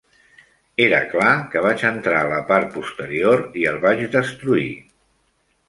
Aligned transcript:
Era 0.85 1.01
clar 1.11 1.33
que 1.51 1.61
vaig 1.65 1.83
entrar 1.91 2.23
a 2.23 2.31
la 2.33 2.41
part 2.49 2.73
posterior 2.79 3.47
i 3.65 3.69
el 3.75 3.81
vaig 3.87 4.05
destruir. 4.19 4.69